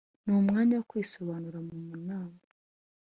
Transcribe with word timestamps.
N 0.25 0.27
umwanya 0.41 0.73
wo 0.77 0.83
kwisobanura 0.89 1.57
mu 1.67 1.75
nama 2.07 2.41